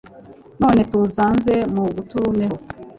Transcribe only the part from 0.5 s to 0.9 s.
None